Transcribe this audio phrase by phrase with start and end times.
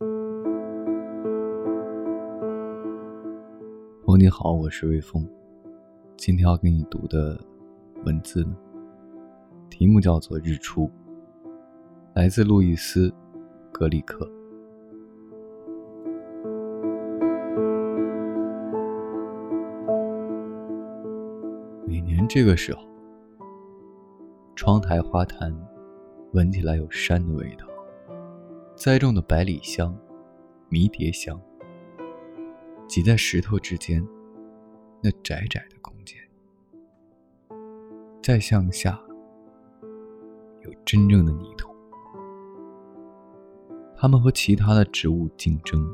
[0.00, 0.06] 哦，
[4.18, 5.24] 你好，我是微风。
[6.16, 7.38] 今天要给你读的
[8.04, 8.56] 文字呢，
[9.70, 10.86] 题目叫做《日出》，
[12.14, 13.08] 来自路易斯·
[13.70, 14.28] 格里克。
[21.86, 22.82] 每年这个时候，
[24.56, 25.54] 窗台花坛
[26.32, 27.66] 闻起来有山的味道，
[28.76, 29.96] 栽种的百里香、
[30.68, 31.40] 迷迭香。
[32.86, 34.06] 挤在石头之间，
[35.00, 36.18] 那窄窄的空间。
[38.22, 39.00] 再向下，
[40.62, 41.74] 有真正的泥土。
[43.96, 45.88] 它们和其他的植物竞争，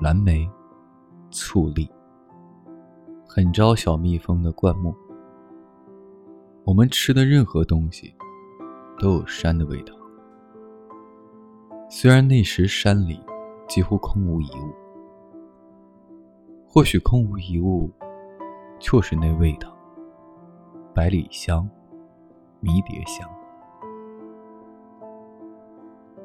[0.00, 0.48] 蓝莓、
[1.30, 1.90] 醋栗，
[3.28, 4.94] 很招小蜜蜂的灌木。
[6.64, 8.14] 我们吃的任何东西，
[8.98, 9.94] 都有山的味道。
[11.94, 13.20] 虽然那时山里
[13.68, 14.72] 几乎空无一物。
[16.66, 17.90] 或许空无一物，
[18.78, 19.76] 就是那味道。
[20.94, 21.68] 百里香、
[22.60, 23.28] 迷迭香。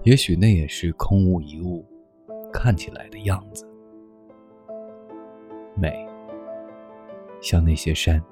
[0.04, 1.86] 也许那也是空无一物，
[2.54, 3.70] 看起来的样子。
[5.76, 6.08] 美，
[7.42, 8.24] 像那些山，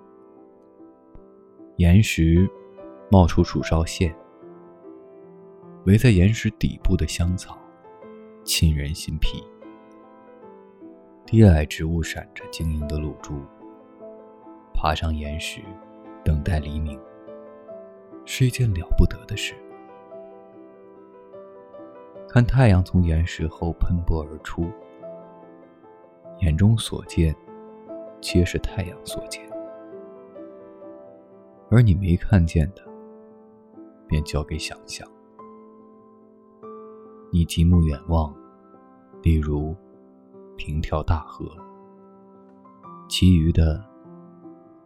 [1.76, 2.50] 岩石
[3.12, 4.16] 冒出树梢线，
[5.86, 7.56] 围在岩石底部的香草，
[8.44, 9.44] 沁人心脾。
[11.28, 13.40] 低矮植物闪着晶莹的露珠，
[14.74, 15.62] 爬上岩石，
[16.24, 17.00] 等待黎明，
[18.26, 19.54] 是一件了不得的事。
[22.28, 24.72] 看太阳从岩石后喷薄而出，
[26.40, 27.36] 眼中所见，
[28.20, 29.48] 皆是太阳所见，
[31.70, 32.82] 而你没看见的，
[34.08, 35.08] 便交给想象。
[37.36, 38.34] 你极目远望，
[39.22, 39.76] 例如。
[40.58, 41.46] 平眺大河，
[43.10, 43.84] 其余的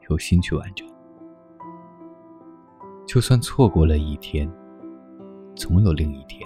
[0.09, 0.89] 由心去完成。
[3.05, 4.51] 就算错过了一天，
[5.55, 6.41] 总有另一天；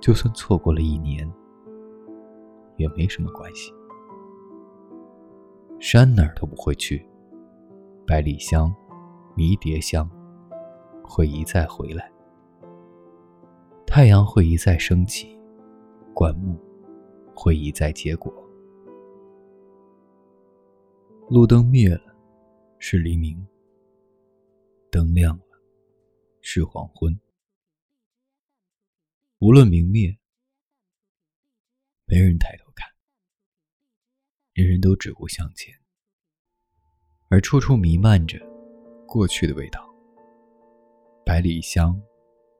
[0.00, 1.28] 就算错过了一年，
[2.76, 3.74] 也没什么关系。
[5.80, 7.04] 山哪儿都不会去，
[8.06, 8.72] 百里香、
[9.34, 10.08] 迷迭香
[11.02, 12.08] 会一再回来，
[13.94, 15.38] 太阳会一再升起，
[16.12, 16.60] 灌木。
[17.32, 18.34] 会一再结果。
[21.30, 22.12] 路灯灭了，
[22.80, 23.38] 是黎明；
[24.90, 25.44] 灯亮了，
[26.40, 27.16] 是黄昏。
[29.38, 30.18] 无论明灭，
[32.04, 32.88] 没人抬头看，
[34.54, 35.72] 人人都只顾向前，
[37.28, 38.40] 而处处弥漫着
[39.06, 39.88] 过去的味道。
[41.24, 42.02] 百里香、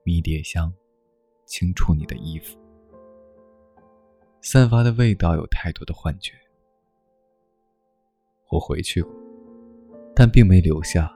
[0.05, 0.73] 迷迭香，
[1.45, 2.59] 轻触你的衣服。
[4.41, 6.33] 散发的味道有太多的幻觉。
[8.51, 9.11] 我回去过，
[10.15, 11.11] 但并没留下。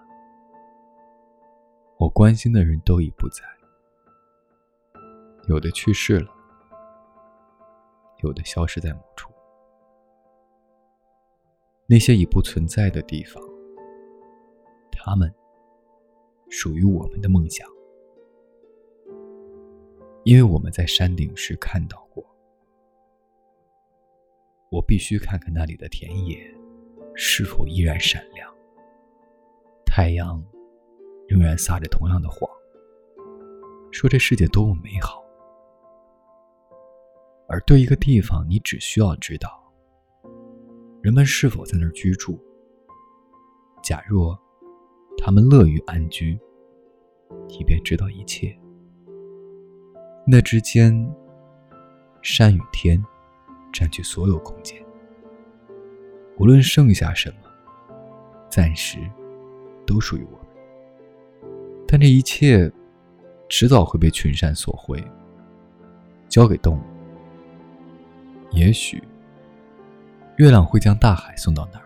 [1.97, 3.43] 我关心的人都已不在，
[5.47, 6.31] 有的去世了，
[8.23, 9.31] 有的消失在某处。
[11.85, 13.43] 那些已不存在的地方，
[14.91, 15.33] 他们
[16.49, 17.67] 属于我们的梦想，
[20.29, 22.23] 因为我们在山顶时看到过。
[24.69, 26.39] 我必须看看那里的田野
[27.15, 28.47] 是否依然闪亮，
[29.87, 30.39] 太阳
[31.27, 32.47] 仍然撒着同样的谎，
[33.89, 35.25] 说这世界多么美好。
[37.47, 39.59] 而对一个地方，你只需要知道
[41.01, 42.39] 人们是否在那儿居住。
[43.81, 44.39] 假若
[45.17, 46.39] 他们乐于安居，
[47.47, 48.55] 你便知道一切。
[50.31, 50.93] 那之间，
[52.21, 53.03] 山与天。
[53.71, 54.83] 占据所有空间，
[56.39, 57.49] 无论剩下什么，
[58.49, 58.97] 暂时
[59.85, 61.51] 都属于我们。
[61.87, 62.71] 但这一切
[63.47, 65.03] 迟早会被群山所毁，
[66.27, 66.81] 交给动物。
[68.49, 69.03] 也许
[70.37, 71.85] 月亮会将大海送到那儿，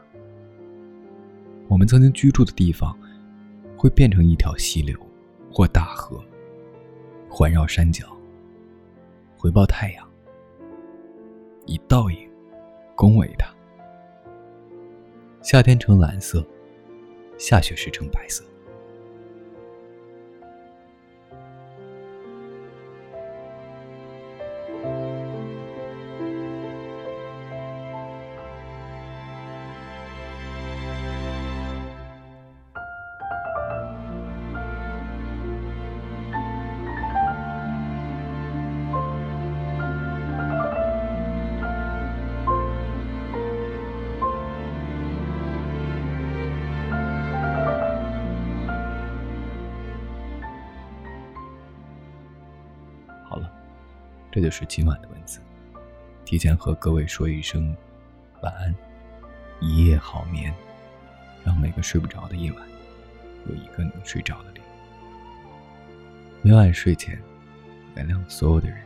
[1.68, 2.98] 我们曾经居住的地方
[3.76, 4.98] 会变成一条溪流
[5.52, 6.24] 或大河，
[7.30, 8.08] 环绕山脚，
[9.44, 10.10] 回报太阳。
[11.66, 12.32] 以倒影
[12.96, 13.54] 恭维它。
[15.42, 16.48] 夏天呈蓝色，
[17.38, 18.42] 下雪时呈白色。
[53.34, 53.52] 好了，
[54.32, 55.40] 这就是今晚的文字。
[56.24, 57.76] 提前和各位说一声
[58.42, 58.76] 晚安，
[59.60, 60.54] 一夜好眠，
[61.44, 62.62] 让每个睡不着的夜晚
[63.48, 64.66] 有一个能睡着的理由。
[66.44, 67.20] 每晚睡前，
[67.96, 68.78] 原谅所有的人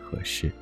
[0.00, 0.52] 和事。